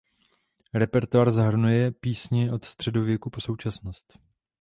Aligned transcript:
Repertoár 0.73 1.31
zahrnuje 1.31 1.91
písně 1.91 2.51
od 2.51 2.65
středověku 2.65 3.29
po 3.29 3.41
současnost. 3.41 4.19